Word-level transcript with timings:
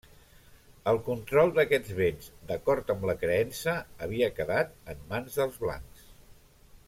El 0.91 0.95
control 1.09 1.51
d'aquests 1.57 1.91
béns, 1.99 2.29
d'acord 2.51 2.89
amb 2.95 3.05
la 3.11 3.17
creença, 3.25 3.77
havia 4.07 4.33
quedat 4.41 4.75
en 4.95 5.07
mans 5.13 5.41
dels 5.43 5.63
blancs. 5.67 6.09